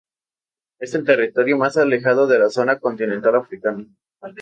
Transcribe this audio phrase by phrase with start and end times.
[0.79, 3.85] Es el territorio más alejado de la zona continental africana.